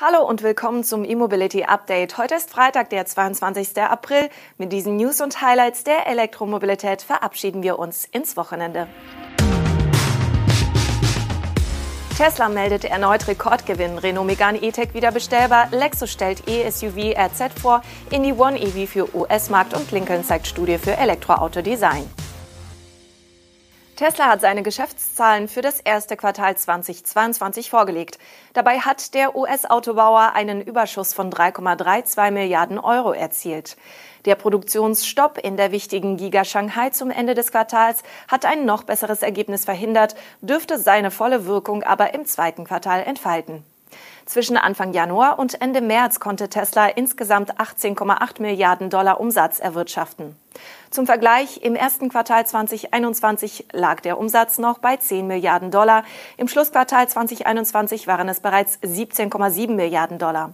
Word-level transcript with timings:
Hallo 0.00 0.24
und 0.24 0.44
willkommen 0.44 0.84
zum 0.84 1.04
E-Mobility 1.04 1.64
Update. 1.64 2.18
Heute 2.18 2.36
ist 2.36 2.50
Freitag, 2.50 2.88
der 2.90 3.04
22. 3.04 3.82
April. 3.82 4.28
Mit 4.56 4.72
diesen 4.72 4.94
News 4.94 5.20
und 5.20 5.42
Highlights 5.42 5.82
der 5.82 6.06
Elektromobilität 6.06 7.02
verabschieden 7.02 7.64
wir 7.64 7.80
uns 7.80 8.04
ins 8.04 8.36
Wochenende. 8.36 8.86
Tesla 12.16 12.48
meldet 12.48 12.84
erneut 12.84 13.26
Rekordgewinn. 13.26 13.98
Renault 13.98 14.28
Megane 14.28 14.62
E-Tech 14.62 14.94
wieder 14.94 15.10
bestellbar. 15.10 15.66
Lexus 15.72 16.12
stellt 16.12 16.46
E-SUV 16.46 17.16
RZ 17.18 17.58
vor. 17.60 17.82
Indie 18.10 18.34
One 18.34 18.56
EV 18.56 18.88
für 18.88 19.16
US-Markt 19.16 19.74
und 19.74 19.90
Lincoln 19.90 20.22
zeigt 20.22 20.46
Studie 20.46 20.78
für 20.78 20.96
Elektroauto-Design. 20.96 22.08
Tesla 23.98 24.26
hat 24.28 24.40
seine 24.40 24.62
Geschäftszahlen 24.62 25.48
für 25.48 25.60
das 25.60 25.80
erste 25.80 26.16
Quartal 26.16 26.56
2022 26.56 27.68
vorgelegt. 27.68 28.20
Dabei 28.52 28.78
hat 28.78 29.12
der 29.12 29.34
US-Autobauer 29.34 30.34
einen 30.34 30.60
Überschuss 30.60 31.14
von 31.14 31.32
3,32 31.32 32.30
Milliarden 32.30 32.78
Euro 32.78 33.12
erzielt. 33.12 33.76
Der 34.24 34.36
Produktionsstopp 34.36 35.38
in 35.38 35.56
der 35.56 35.72
wichtigen 35.72 36.16
Giga 36.16 36.44
Shanghai 36.44 36.90
zum 36.90 37.10
Ende 37.10 37.34
des 37.34 37.50
Quartals 37.50 38.04
hat 38.28 38.44
ein 38.44 38.64
noch 38.64 38.84
besseres 38.84 39.22
Ergebnis 39.22 39.64
verhindert, 39.64 40.14
dürfte 40.42 40.78
seine 40.78 41.10
volle 41.10 41.46
Wirkung 41.46 41.82
aber 41.82 42.14
im 42.14 42.24
zweiten 42.24 42.62
Quartal 42.62 43.02
entfalten. 43.02 43.64
Zwischen 44.28 44.58
Anfang 44.58 44.92
Januar 44.92 45.38
und 45.38 45.58
Ende 45.62 45.80
März 45.80 46.20
konnte 46.20 46.50
Tesla 46.50 46.86
insgesamt 46.86 47.58
18,8 47.58 48.42
Milliarden 48.42 48.90
Dollar 48.90 49.20
Umsatz 49.20 49.58
erwirtschaften. 49.58 50.36
Zum 50.90 51.06
Vergleich, 51.06 51.62
im 51.62 51.74
ersten 51.74 52.10
Quartal 52.10 52.46
2021 52.46 53.68
lag 53.72 54.00
der 54.00 54.18
Umsatz 54.18 54.58
noch 54.58 54.80
bei 54.80 54.98
10 54.98 55.26
Milliarden 55.26 55.70
Dollar. 55.70 56.04
Im 56.36 56.46
Schlussquartal 56.46 57.08
2021 57.08 58.06
waren 58.06 58.28
es 58.28 58.40
bereits 58.40 58.78
17,7 58.82 59.70
Milliarden 59.70 60.18
Dollar. 60.18 60.52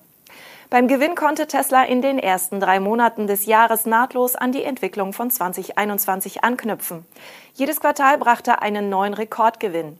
Beim 0.70 0.88
Gewinn 0.88 1.14
konnte 1.14 1.46
Tesla 1.46 1.84
in 1.84 2.00
den 2.00 2.18
ersten 2.18 2.58
drei 2.58 2.80
Monaten 2.80 3.26
des 3.26 3.46
Jahres 3.46 3.86
nahtlos 3.86 4.34
an 4.34 4.50
die 4.50 4.64
Entwicklung 4.64 5.12
von 5.12 5.30
2021 5.30 6.42
anknüpfen. 6.42 7.04
Jedes 7.52 7.80
Quartal 7.80 8.18
brachte 8.18 8.62
einen 8.62 8.88
neuen 8.88 9.14
Rekordgewinn. 9.14 9.98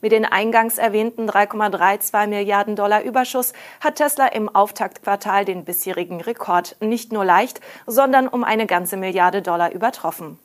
Mit 0.00 0.12
den 0.12 0.24
eingangs 0.24 0.78
erwähnten 0.78 1.28
3,32 1.28 2.26
Milliarden 2.26 2.76
Dollar 2.76 3.02
Überschuss 3.02 3.52
hat 3.80 3.96
Tesla 3.96 4.26
im 4.26 4.48
Auftaktquartal 4.48 5.44
den 5.44 5.64
bisherigen 5.64 6.20
Rekord 6.20 6.76
nicht 6.80 7.12
nur 7.12 7.24
leicht, 7.24 7.60
sondern 7.86 8.26
um 8.26 8.42
eine 8.42 8.66
ganze 8.66 8.96
Milliarde 8.96 9.42
Dollar 9.42 9.72
übertroffen. 9.72 10.38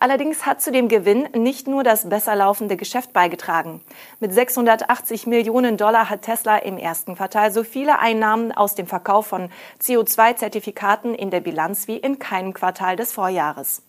Allerdings 0.00 0.44
hat 0.44 0.60
zu 0.60 0.72
dem 0.72 0.88
Gewinn 0.88 1.28
nicht 1.34 1.68
nur 1.68 1.84
das 1.84 2.08
besser 2.08 2.34
laufende 2.34 2.76
Geschäft 2.76 3.12
beigetragen. 3.12 3.80
Mit 4.20 4.32
680 4.32 5.26
Millionen 5.26 5.76
Dollar 5.76 6.10
hat 6.10 6.22
Tesla 6.22 6.58
im 6.58 6.78
ersten 6.78 7.16
Quartal 7.16 7.52
so 7.52 7.64
viele 7.64 7.98
Einnahmen 7.98 8.52
aus 8.52 8.74
dem 8.74 8.86
Verkauf 8.86 9.26
von 9.26 9.50
CO2-Zertifikaten 9.80 11.14
in 11.14 11.30
der 11.30 11.40
Bilanz 11.40 11.88
wie 11.88 11.96
in 11.96 12.18
keinem 12.18 12.52
Quartal 12.54 12.96
des 12.96 13.12
Vorjahres. 13.12 13.82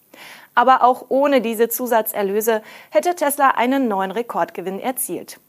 Aber 0.54 0.84
auch 0.84 1.06
ohne 1.10 1.42
diese 1.42 1.68
Zusatzerlöse 1.68 2.62
hätte 2.92 3.16
Tesla 3.16 3.50
einen 3.50 3.88
neuen 3.88 4.12
Rekordgewinn 4.12 4.80
erzielt. 4.80 5.40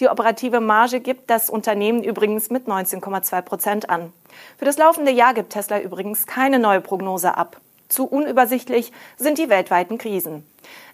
Die 0.00 0.08
operative 0.08 0.60
Marge 0.60 1.00
gibt 1.00 1.30
das 1.30 1.50
Unternehmen 1.50 2.02
übrigens 2.02 2.50
mit 2.50 2.66
19,2 2.66 3.42
Prozent 3.42 3.90
an. 3.90 4.12
Für 4.56 4.64
das 4.64 4.78
laufende 4.78 5.12
Jahr 5.12 5.34
gibt 5.34 5.52
Tesla 5.52 5.80
übrigens 5.80 6.26
keine 6.26 6.58
neue 6.58 6.80
Prognose 6.80 7.36
ab. 7.36 7.60
Zu 7.94 8.06
unübersichtlich 8.06 8.90
sind 9.16 9.38
die 9.38 9.48
weltweiten 9.48 9.98
Krisen. 9.98 10.44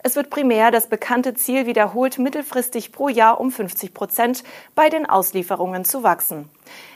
Es 0.03 0.17
wird 0.17 0.29
primär 0.29 0.71
das 0.71 0.87
bekannte 0.87 1.33
Ziel 1.33 1.65
wiederholt, 1.65 2.19
mittelfristig 2.19 2.93
pro 2.93 3.09
Jahr 3.09 3.41
um 3.41 3.51
50 3.51 3.95
Prozent 3.95 4.45
bei 4.75 4.91
den 4.91 5.09
Auslieferungen 5.09 5.87
zu 5.87 6.03
wachsen. 6.03 6.51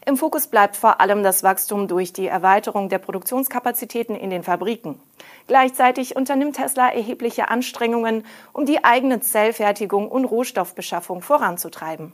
Im 0.05 0.19
Fokus 0.19 0.47
bleibt 0.47 0.77
vor 0.77 1.01
allem 1.01 1.23
das 1.23 1.43
Wachstum 1.43 1.89
durch 1.89 2.13
die 2.13 2.27
Erweiterung 2.27 2.91
der 2.91 2.99
Produktionskapazitäten 2.99 4.15
in 4.15 4.29
den 4.29 4.43
Fabriken. 4.43 5.01
Gleichzeitig 5.47 6.17
unternimmt 6.17 6.57
Tesla 6.57 6.91
erhebliche 6.91 7.49
Anstrengungen, 7.49 8.27
um 8.53 8.67
die 8.67 8.85
eigene 8.85 9.21
Zellfertigung 9.21 10.11
und 10.11 10.27
Rohstoffbeschaffung 10.27 11.23
voranzutreiben. 11.23 12.13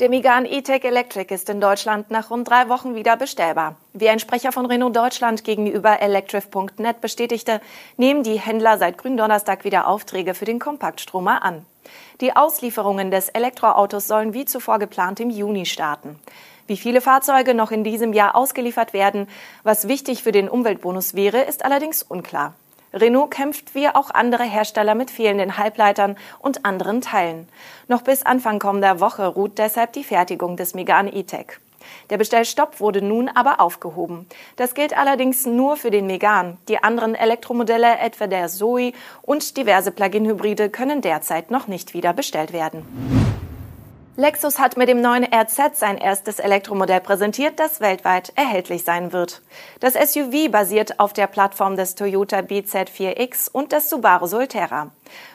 Der 0.00 0.08
Megane 0.08 0.48
E-Tech 0.48 0.84
Electric 0.84 1.34
ist 1.34 1.50
in 1.50 1.60
Deutschland 1.60 2.08
nach 2.12 2.30
rund 2.30 2.48
drei 2.48 2.68
Wochen 2.68 2.94
wieder 2.94 3.16
bestellbar. 3.16 3.74
Wie 3.92 4.08
ein 4.08 4.20
Sprecher 4.20 4.52
von 4.52 4.64
Renault 4.64 4.94
Deutschland 4.94 5.42
gegenüber 5.42 6.00
electrif.net 6.00 7.00
bestätigte, 7.00 7.60
nehmen 7.96 8.22
die 8.22 8.38
Händler 8.38 8.78
seit 8.78 8.96
Gründonnerstag 8.96 9.64
wieder 9.64 9.88
Aufträge 9.88 10.34
für 10.34 10.44
den 10.44 10.60
Kompaktstromer 10.60 11.42
an. 11.42 11.66
Die 12.20 12.36
Auslieferungen 12.36 13.10
des 13.10 13.28
Elektroautos 13.28 14.06
sollen 14.06 14.34
wie 14.34 14.44
zuvor 14.44 14.78
geplant 14.78 15.18
im 15.18 15.30
Juni 15.30 15.66
starten. 15.66 16.20
Wie 16.68 16.76
viele 16.76 17.00
Fahrzeuge 17.00 17.54
noch 17.54 17.72
in 17.72 17.82
diesem 17.82 18.12
Jahr 18.12 18.36
ausgeliefert 18.36 18.92
werden, 18.92 19.26
was 19.64 19.88
wichtig 19.88 20.22
für 20.22 20.32
den 20.32 20.48
Umweltbonus 20.48 21.16
wäre, 21.16 21.40
ist 21.40 21.64
allerdings 21.64 22.04
unklar. 22.04 22.54
Renault 22.92 23.30
kämpft 23.30 23.74
wie 23.74 23.88
auch 23.88 24.10
andere 24.10 24.44
Hersteller 24.44 24.94
mit 24.94 25.10
fehlenden 25.10 25.58
Halbleitern 25.58 26.16
und 26.38 26.64
anderen 26.64 27.00
Teilen. 27.00 27.48
Noch 27.86 28.02
bis 28.02 28.24
Anfang 28.24 28.58
kommender 28.58 29.00
Woche 29.00 29.26
ruht 29.26 29.58
deshalb 29.58 29.92
die 29.92 30.04
Fertigung 30.04 30.56
des 30.56 30.74
Megane 30.74 31.12
E-Tech. 31.12 31.58
Der 32.10 32.18
Bestellstopp 32.18 32.80
wurde 32.80 33.02
nun 33.02 33.28
aber 33.28 33.60
aufgehoben. 33.60 34.26
Das 34.56 34.74
gilt 34.74 34.96
allerdings 34.96 35.46
nur 35.46 35.76
für 35.76 35.90
den 35.90 36.06
Megane. 36.06 36.56
Die 36.68 36.82
anderen 36.82 37.14
Elektromodelle, 37.14 37.98
etwa 37.98 38.26
der 38.26 38.48
Zoe 38.48 38.92
und 39.22 39.56
diverse 39.56 39.90
Plug-in-Hybride, 39.90 40.70
können 40.70 41.00
derzeit 41.00 41.50
noch 41.50 41.66
nicht 41.66 41.94
wieder 41.94 42.12
bestellt 42.12 42.52
werden. 42.52 43.37
Lexus 44.20 44.58
hat 44.58 44.76
mit 44.76 44.88
dem 44.88 45.00
neuen 45.00 45.22
RZ 45.22 45.78
sein 45.78 45.96
erstes 45.96 46.40
Elektromodell 46.40 47.00
präsentiert, 47.00 47.60
das 47.60 47.80
weltweit 47.80 48.32
erhältlich 48.34 48.82
sein 48.82 49.12
wird. 49.12 49.42
Das 49.78 49.94
SUV 49.94 50.50
basiert 50.50 50.98
auf 50.98 51.12
der 51.12 51.28
Plattform 51.28 51.76
des 51.76 51.94
Toyota 51.94 52.38
BZ4X 52.38 53.48
und 53.48 53.70
des 53.70 53.88
Subaru 53.88 54.26
Solterra. 54.26 54.90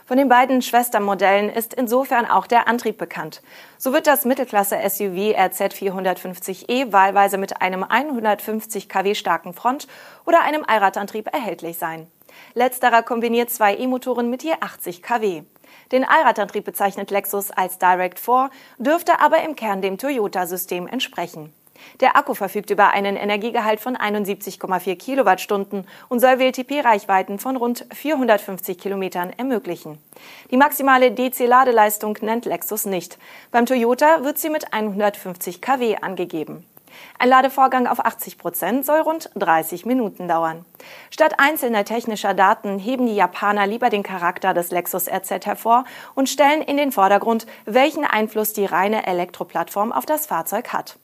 Von 0.06 0.18
den 0.18 0.28
beiden 0.28 0.62
Schwestermodellen 0.62 1.50
ist 1.50 1.74
insofern 1.74 2.26
auch 2.26 2.46
der 2.46 2.68
Antrieb 2.68 2.98
bekannt. 2.98 3.42
So 3.78 3.94
wird 3.94 4.06
das 4.06 4.26
Mittelklasse-SUV 4.26 5.34
RZ450e 5.38 6.92
wahlweise 6.92 7.38
mit 7.38 7.62
einem 7.62 7.86
150 7.86 8.90
kW 8.90 9.16
starken 9.16 9.54
Front- 9.54 9.88
oder 10.26 10.42
einem 10.42 10.66
Allradantrieb 10.68 11.34
erhältlich 11.34 11.78
sein. 11.78 12.08
Letzterer 12.54 13.02
kombiniert 13.02 13.50
zwei 13.50 13.78
E-Motoren 13.78 14.30
mit 14.30 14.44
je 14.44 14.56
80 14.60 15.02
kW. 15.02 15.44
Den 15.92 16.04
Allradantrieb 16.04 16.66
bezeichnet 16.66 17.12
Lexus 17.12 17.52
als 17.52 17.78
Direct 17.78 18.20
4, 18.20 18.50
dürfte 18.78 19.20
aber 19.20 19.44
im 19.44 19.56
Kern 19.56 19.82
dem 19.82 19.98
Toyota-System 19.98 20.88
entsprechen. 20.88 21.54
Der 22.00 22.16
Akku 22.16 22.34
verfügt 22.34 22.70
über 22.70 22.92
einen 22.92 23.16
Energiegehalt 23.16 23.80
von 23.80 23.96
71,4 23.96 24.96
Kilowattstunden 24.96 25.88
und 26.10 26.20
soll 26.20 26.40
WLTP-Reichweiten 26.40 27.40
von 27.40 27.56
rund 27.56 27.86
450 27.94 28.78
Kilometern 28.78 29.32
ermöglichen. 29.38 29.98
Die 30.52 30.58
maximale 30.58 31.12
DC-Ladeleistung 31.12 32.18
nennt 32.22 32.46
Lexus 32.46 32.86
nicht. 32.86 33.18
Beim 33.52 33.66
Toyota 33.66 34.24
wird 34.24 34.38
sie 34.38 34.50
mit 34.50 34.74
150 34.74 35.62
kW 35.62 35.98
angegeben. 36.02 36.66
Ein 37.20 37.30
Ladevorgang 37.30 37.88
auf 37.88 38.04
80 38.04 38.38
Prozent 38.38 38.86
soll 38.86 39.00
rund 39.00 39.30
30 39.36 39.86
Minuten 39.86 40.28
dauern. 40.28 40.66
Statt 41.10 41.36
einzelner 41.38 41.86
technischer 41.86 42.34
Daten 42.34 42.80
heben 42.80 43.06
die 43.06 43.16
Japaner 43.16 43.68
lieber 43.68 43.90
den 43.90 44.04
Charakter 44.04 44.54
des 44.54 44.72
Lexus 44.72 45.08
RZ 45.10 45.46
hervor 45.46 45.86
und 46.16 46.30
stellen 46.30 46.62
in 46.62 46.78
den 46.78 46.92
Vordergrund, 46.92 47.46
welchen 47.66 48.06
Einfluss 48.06 48.54
die 48.54 48.66
reine 48.66 49.06
Elektroplattform 49.08 49.92
auf 49.92 50.06
das 50.06 50.26
Fahrzeug 50.26 50.74
hat. 50.74 50.98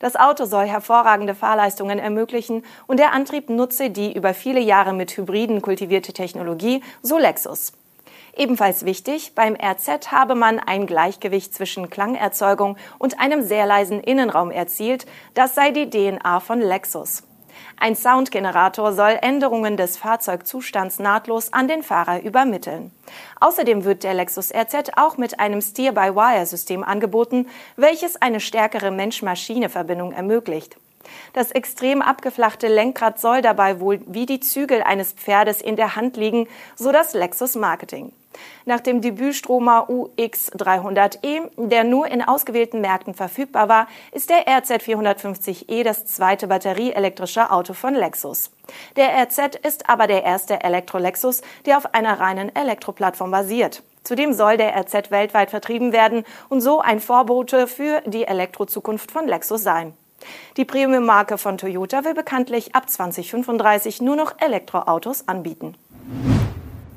Das 0.00 0.16
Auto 0.16 0.44
soll 0.44 0.66
hervorragende 0.66 1.34
Fahrleistungen 1.34 1.98
ermöglichen 1.98 2.64
und 2.86 2.98
der 2.98 3.12
Antrieb 3.12 3.50
nutze 3.50 3.90
die 3.90 4.14
über 4.14 4.34
viele 4.34 4.60
Jahre 4.60 4.92
mit 4.92 5.16
Hybriden 5.16 5.62
kultivierte 5.62 6.12
Technologie, 6.12 6.82
so 7.02 7.18
Lexus. 7.18 7.72
Ebenfalls 8.34 8.86
wichtig, 8.86 9.34
beim 9.34 9.54
RZ 9.54 10.10
habe 10.10 10.34
man 10.34 10.58
ein 10.58 10.86
Gleichgewicht 10.86 11.54
zwischen 11.54 11.90
Klangerzeugung 11.90 12.78
und 12.98 13.20
einem 13.20 13.42
sehr 13.42 13.66
leisen 13.66 14.00
Innenraum 14.00 14.50
erzielt. 14.50 15.04
Das 15.34 15.54
sei 15.54 15.70
die 15.70 15.90
DNA 15.90 16.40
von 16.40 16.60
Lexus. 16.60 17.24
Ein 17.78 17.94
Soundgenerator 17.94 18.92
soll 18.92 19.18
Änderungen 19.20 19.76
des 19.76 19.98
Fahrzeugzustands 19.98 20.98
nahtlos 20.98 21.52
an 21.52 21.68
den 21.68 21.82
Fahrer 21.82 22.22
übermitteln. 22.22 22.90
Außerdem 23.40 23.84
wird 23.84 24.02
der 24.02 24.14
Lexus 24.14 24.50
RZ 24.50 24.92
auch 24.96 25.18
mit 25.18 25.38
einem 25.38 25.60
Steer-by-Wire-System 25.60 26.84
angeboten, 26.84 27.48
welches 27.76 28.20
eine 28.22 28.40
stärkere 28.40 28.90
Mensch-Maschine-Verbindung 28.90 30.12
ermöglicht. 30.12 30.76
Das 31.34 31.50
extrem 31.50 32.00
abgeflachte 32.00 32.68
Lenkrad 32.68 33.20
soll 33.20 33.42
dabei 33.42 33.80
wohl 33.80 34.00
wie 34.06 34.24
die 34.24 34.40
Zügel 34.40 34.82
eines 34.82 35.12
Pferdes 35.12 35.60
in 35.60 35.76
der 35.76 35.96
Hand 35.96 36.16
liegen, 36.16 36.48
so 36.76 36.92
das 36.92 37.12
Lexus 37.12 37.56
Marketing. 37.56 38.12
Nach 38.64 38.80
dem 38.80 39.00
Debütstromer 39.00 39.88
UX300e, 39.88 41.50
der 41.56 41.84
nur 41.84 42.06
in 42.06 42.22
ausgewählten 42.22 42.80
Märkten 42.80 43.14
verfügbar 43.14 43.68
war, 43.68 43.86
ist 44.12 44.30
der 44.30 44.46
RZ450e 44.46 45.82
das 45.82 46.06
zweite 46.06 46.46
batterieelektrische 46.46 47.50
Auto 47.50 47.74
von 47.74 47.94
Lexus. 47.94 48.50
Der 48.96 49.22
RZ 49.22 49.56
ist 49.62 49.88
aber 49.88 50.06
der 50.06 50.24
erste 50.24 50.62
Elektro-Lexus, 50.62 51.42
der 51.66 51.78
auf 51.78 51.94
einer 51.94 52.20
reinen 52.20 52.54
Elektroplattform 52.54 53.30
basiert. 53.30 53.82
Zudem 54.04 54.32
soll 54.32 54.56
der 54.56 54.76
RZ 54.76 55.10
weltweit 55.10 55.50
vertrieben 55.50 55.92
werden 55.92 56.24
und 56.48 56.60
so 56.60 56.80
ein 56.80 57.00
Vorbote 57.00 57.66
für 57.66 58.02
die 58.06 58.24
Elektrozukunft 58.24 59.12
von 59.12 59.28
Lexus 59.28 59.62
sein. 59.62 59.94
Die 60.56 60.64
Premium-Marke 60.64 61.38
von 61.38 61.58
Toyota 61.58 62.04
will 62.04 62.14
bekanntlich 62.14 62.74
ab 62.74 62.88
2035 62.88 64.02
nur 64.02 64.16
noch 64.16 64.34
Elektroautos 64.38 65.28
anbieten. 65.28 65.76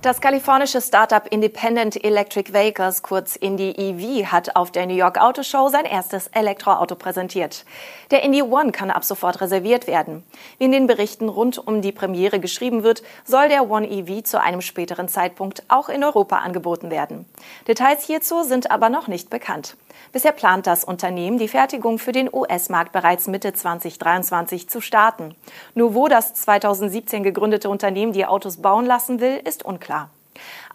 Das 0.02 0.22
kalifornische 0.22 0.82
Startup 0.82 1.26
Independent 1.32 2.04
Electric 2.04 2.54
Vehicles, 2.54 3.02
kurz 3.02 3.36
Indy 3.36 3.72
EV, 3.72 4.28
hat 4.32 4.56
auf 4.56 4.70
der 4.70 4.86
New 4.86 4.94
York 4.94 5.20
Auto 5.20 5.42
Show 5.42 5.70
sein 5.70 5.86
erstes 5.86 6.28
Elektroauto 6.28 6.94
präsentiert. 6.94 7.66
Der 8.12 8.22
Indy 8.22 8.44
One 8.44 8.72
kann 8.72 8.92
ab 8.92 9.04
sofort 9.04 9.42
reserviert 9.42 9.88
werden. 9.88 10.24
Wie 10.60 10.66
in 10.66 10.72
den 10.72 10.86
Berichten 10.86 11.28
rund 11.28 11.58
um 11.58 11.82
die 11.82 11.92
Premiere 11.92 12.40
geschrieben 12.40 12.84
wird, 12.84 13.02
soll 13.24 13.50
der 13.50 13.68
One 13.68 13.90
EV 13.90 14.24
zu 14.24 14.40
einem 14.40 14.62
späteren 14.62 15.08
Zeitpunkt 15.08 15.64
auch 15.70 15.90
in 15.90 16.04
Europa 16.04 16.38
angeboten 16.38 16.92
werden. 16.92 17.26
Details 17.68 18.04
hierzu 18.04 18.44
sind 18.44 18.70
aber 18.70 18.90
noch 18.90 19.08
nicht 19.08 19.32
bekannt. 19.32 19.76
Bisher 20.12 20.32
plant 20.32 20.68
das 20.68 20.84
Unternehmen, 20.84 21.38
die 21.38 21.48
Fertigung 21.48 22.00
für 22.00 22.12
den 22.12 22.30
US-Markt 22.32 22.92
bereits 22.92 23.28
Mitte 23.28 23.54
2023 23.54 24.70
zu 24.70 24.82
starten. 24.82 25.36
Nur 25.74 25.96
wo 25.96 26.08
das 26.08 26.34
2017 26.34 27.24
gegründete 27.24 27.70
Unternehmen 27.70 28.14
die 28.14 28.26
Autos 28.26 28.58
bauen 28.58 28.86
lassen 28.86 29.20
will, 29.20 29.42
ist 29.44 29.64
unklar. 29.64 30.10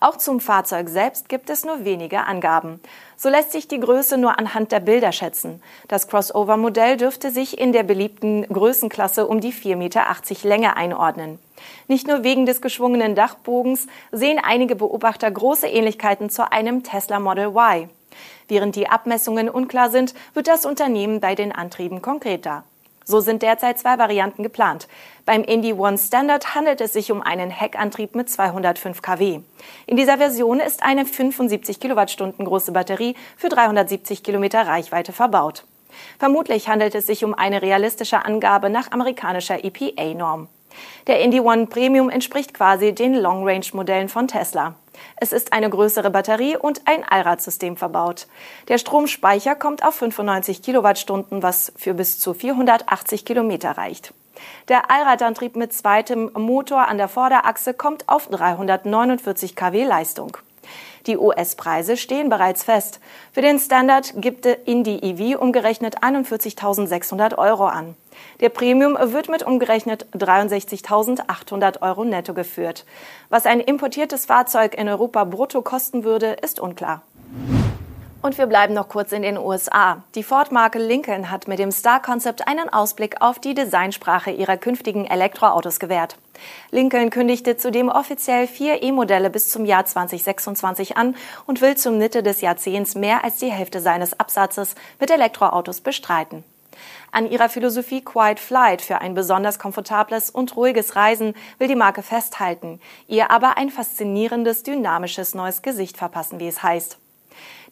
Auch 0.00 0.16
zum 0.16 0.40
Fahrzeug 0.40 0.88
selbst 0.88 1.28
gibt 1.28 1.50
es 1.50 1.64
nur 1.64 1.84
wenige 1.84 2.24
Angaben. 2.24 2.80
So 3.16 3.28
lässt 3.28 3.52
sich 3.52 3.68
die 3.68 3.80
Größe 3.80 4.16
nur 4.16 4.38
anhand 4.38 4.72
der 4.72 4.80
Bilder 4.80 5.12
schätzen. 5.12 5.62
Das 5.88 6.08
Crossover-Modell 6.08 6.96
dürfte 6.96 7.30
sich 7.30 7.58
in 7.58 7.72
der 7.72 7.82
beliebten 7.82 8.46
Größenklasse 8.48 9.26
um 9.26 9.40
die 9.40 9.52
4,80 9.52 9.76
Meter 9.76 10.48
Länge 10.48 10.76
einordnen. 10.76 11.38
Nicht 11.86 12.08
nur 12.08 12.24
wegen 12.24 12.46
des 12.46 12.62
geschwungenen 12.62 13.14
Dachbogens 13.14 13.86
sehen 14.10 14.40
einige 14.42 14.74
Beobachter 14.74 15.30
große 15.30 15.66
Ähnlichkeiten 15.66 16.30
zu 16.30 16.50
einem 16.50 16.82
Tesla 16.82 17.20
Model 17.20 17.48
Y. 17.48 17.90
Während 18.48 18.76
die 18.76 18.88
Abmessungen 18.88 19.48
unklar 19.48 19.90
sind, 19.90 20.14
wird 20.34 20.48
das 20.48 20.66
Unternehmen 20.66 21.20
bei 21.20 21.34
den 21.34 21.52
Antrieben 21.52 22.02
konkreter. 22.02 22.64
So 23.04 23.20
sind 23.20 23.42
derzeit 23.42 23.78
zwei 23.78 23.98
Varianten 23.98 24.42
geplant. 24.42 24.86
Beim 25.26 25.42
Indy 25.42 25.72
One 25.72 25.98
Standard 25.98 26.54
handelt 26.54 26.80
es 26.80 26.92
sich 26.92 27.10
um 27.10 27.22
einen 27.22 27.50
Heckantrieb 27.50 28.14
mit 28.14 28.30
205 28.30 29.02
kW. 29.02 29.40
In 29.86 29.96
dieser 29.96 30.18
Version 30.18 30.60
ist 30.60 30.82
eine 30.82 31.04
75 31.04 31.80
Kilowattstunden 31.80 32.44
große 32.44 32.72
Batterie 32.72 33.16
für 33.36 33.48
370 33.48 34.22
Kilometer 34.22 34.66
Reichweite 34.66 35.12
verbaut. 35.12 35.64
Vermutlich 36.18 36.68
handelt 36.68 36.94
es 36.94 37.06
sich 37.06 37.24
um 37.24 37.34
eine 37.34 37.62
realistische 37.62 38.24
Angabe 38.24 38.70
nach 38.70 38.92
amerikanischer 38.92 39.64
EPA-Norm. 39.64 40.48
Der 41.06 41.20
Indy 41.20 41.40
One 41.40 41.66
Premium 41.66 42.10
entspricht 42.10 42.54
quasi 42.54 42.92
den 42.92 43.14
Long-Range-Modellen 43.14 44.08
von 44.08 44.28
Tesla. 44.28 44.74
Es 45.16 45.32
ist 45.32 45.52
eine 45.52 45.70
größere 45.70 46.10
Batterie 46.10 46.56
und 46.56 46.82
ein 46.86 47.04
Allradsystem 47.04 47.76
verbaut. 47.76 48.26
Der 48.68 48.78
Stromspeicher 48.78 49.54
kommt 49.54 49.84
auf 49.84 49.94
95 49.94 50.62
Kilowattstunden, 50.62 51.42
was 51.42 51.72
für 51.76 51.94
bis 51.94 52.18
zu 52.18 52.34
480 52.34 53.24
Kilometer 53.24 53.72
reicht. 53.72 54.12
Der 54.68 54.90
Allradantrieb 54.90 55.56
mit 55.56 55.72
zweitem 55.72 56.30
Motor 56.34 56.88
an 56.88 56.98
der 56.98 57.08
Vorderachse 57.08 57.74
kommt 57.74 58.08
auf 58.08 58.28
349 58.28 59.56
kW 59.56 59.84
Leistung. 59.84 60.36
Die 61.06 61.16
US-Preise 61.16 61.96
stehen 61.96 62.28
bereits 62.28 62.64
fest. 62.64 63.00
Für 63.32 63.42
den 63.42 63.58
Standard 63.58 64.14
gibt 64.16 64.46
Indy 64.46 64.98
EV 64.98 65.38
umgerechnet 65.40 66.02
41.600 66.02 67.38
Euro 67.38 67.66
an. 67.66 67.96
Der 68.40 68.48
Premium 68.48 68.96
wird 69.00 69.28
mit 69.28 69.42
umgerechnet 69.42 70.06
63.800 70.14 71.82
Euro 71.82 72.04
netto 72.04 72.34
geführt. 72.34 72.84
Was 73.28 73.46
ein 73.46 73.60
importiertes 73.60 74.26
Fahrzeug 74.26 74.74
in 74.74 74.88
Europa 74.88 75.24
brutto 75.24 75.62
kosten 75.62 76.04
würde, 76.04 76.36
ist 76.42 76.60
unklar. 76.60 77.02
Und 78.22 78.36
wir 78.36 78.44
bleiben 78.44 78.74
noch 78.74 78.90
kurz 78.90 79.12
in 79.12 79.22
den 79.22 79.38
USA. 79.38 80.02
Die 80.14 80.22
Ford-Marke 80.22 80.78
Lincoln 80.78 81.30
hat 81.30 81.48
mit 81.48 81.58
dem 81.58 81.72
Star 81.72 82.02
Concept 82.02 82.46
einen 82.46 82.70
Ausblick 82.70 83.22
auf 83.22 83.38
die 83.38 83.54
Designsprache 83.54 84.30
ihrer 84.30 84.58
künftigen 84.58 85.06
Elektroautos 85.06 85.80
gewährt. 85.80 86.18
Lincoln 86.70 87.08
kündigte 87.08 87.56
zudem 87.56 87.88
offiziell 87.88 88.46
vier 88.46 88.82
E-Modelle 88.82 89.30
bis 89.30 89.48
zum 89.48 89.64
Jahr 89.64 89.86
2026 89.86 90.98
an 90.98 91.16
und 91.46 91.62
will 91.62 91.78
zum 91.78 91.96
Mitte 91.96 92.22
des 92.22 92.42
Jahrzehnts 92.42 92.94
mehr 92.94 93.24
als 93.24 93.36
die 93.36 93.50
Hälfte 93.50 93.80
seines 93.80 94.20
Absatzes 94.20 94.74
mit 94.98 95.10
Elektroautos 95.10 95.80
bestreiten. 95.80 96.44
An 97.12 97.30
ihrer 97.30 97.48
Philosophie 97.48 98.02
Quiet 98.02 98.38
Flight 98.38 98.82
für 98.82 99.00
ein 99.00 99.14
besonders 99.14 99.58
komfortables 99.58 100.28
und 100.28 100.56
ruhiges 100.56 100.94
Reisen 100.94 101.34
will 101.58 101.68
die 101.68 101.74
Marke 101.74 102.02
festhalten, 102.02 102.80
ihr 103.08 103.30
aber 103.30 103.56
ein 103.56 103.70
faszinierendes, 103.70 104.62
dynamisches 104.62 105.34
neues 105.34 105.62
Gesicht 105.62 105.96
verpassen, 105.96 106.38
wie 106.38 106.48
es 106.48 106.62
heißt. 106.62 106.98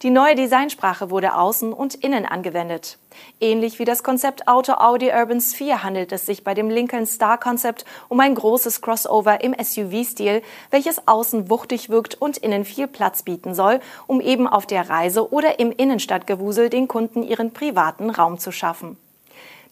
Die 0.03 0.11
neue 0.11 0.37
Designsprache 0.37 1.11
wurde 1.11 1.35
außen 1.35 1.73
und 1.73 1.97
innen 1.97 2.25
angewendet. 2.25 2.99
Ähnlich 3.41 3.81
wie 3.81 3.85
das 3.85 4.05
Konzeptauto 4.05 4.75
Audi 4.75 5.11
Urban 5.11 5.41
Sphere 5.41 5.83
handelt 5.83 6.13
es 6.13 6.25
sich 6.25 6.45
bei 6.45 6.55
dem 6.55 6.71
Lincoln 6.71 7.05
Star 7.05 7.37
Concept 7.37 7.85
um 8.09 8.21
ein 8.21 8.37
großes 8.37 8.81
Crossover 8.81 9.43
im 9.43 9.55
SUV-Stil, 9.61 10.43
welches 10.71 11.09
außen 11.09 11.51
wuchtig 11.51 11.91
wirkt 11.91 12.15
und 12.15 12.37
innen 12.37 12.65
viel 12.65 12.87
Platz 12.87 13.25
bieten 13.25 13.55
soll, 13.55 13.81
um 14.07 14.21
eben 14.21 14.47
auf 14.47 14.67
der 14.67 14.89
Reise 14.89 15.33
oder 15.33 15.59
im 15.59 15.73
Innenstadtgewusel 15.73 16.71
den 16.71 16.87
Kunden 16.87 17.25
ihren 17.25 17.53
privaten 17.53 18.11
Raum 18.11 18.39
zu 18.39 18.53
schaffen. 18.53 18.97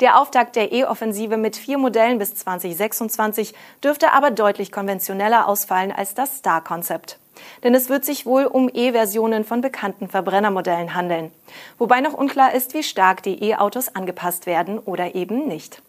Der 0.01 0.21
Auftakt 0.21 0.57
der 0.57 0.73
E-Offensive 0.73 1.37
mit 1.39 1.57
vier 1.57 1.79
Modellen 1.79 2.19
bis 2.19 2.35
2026 2.35 3.55
dürfte 3.83 4.13
aber 4.13 4.31
deutlich 4.31 4.71
konventioneller 4.71 5.49
ausfallen 5.49 5.91
als 5.91 6.15
das 6.15 6.39
Star-Konzept. 6.39 7.19
Denn 7.65 7.75
es 7.75 7.89
wird 7.89 8.05
sich 8.05 8.27
wohl 8.27 8.45
um 8.45 8.71
E-Versionen 8.73 9.45
von 9.45 9.61
bekannten 9.61 10.09
Verbrennermodellen 10.09 10.95
handeln. 10.95 11.33
Wobei 11.79 12.01
noch 12.01 12.15
unklar 12.15 12.55
ist, 12.55 12.75
wie 12.75 12.83
stark 12.83 13.23
die 13.23 13.43
E-Autos 13.43 13.95
angepasst 13.95 14.47
werden 14.47 14.79
oder 14.79 15.15
eben 15.15 15.47
nicht. 15.47 15.83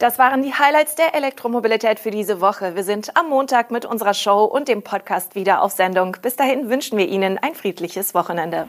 Das 0.00 0.18
waren 0.18 0.42
die 0.42 0.54
Highlights 0.54 0.94
der 0.94 1.14
Elektromobilität 1.14 2.00
für 2.00 2.10
diese 2.10 2.40
Woche. 2.40 2.74
Wir 2.74 2.84
sind 2.84 3.16
am 3.18 3.28
Montag 3.28 3.70
mit 3.70 3.84
unserer 3.84 4.14
Show 4.14 4.44
und 4.44 4.66
dem 4.68 4.82
Podcast 4.82 5.34
wieder 5.34 5.60
auf 5.60 5.72
Sendung. 5.72 6.16
Bis 6.22 6.36
dahin 6.36 6.70
wünschen 6.70 6.96
wir 6.96 7.06
Ihnen 7.06 7.36
ein 7.36 7.54
friedliches 7.54 8.14
Wochenende. 8.14 8.66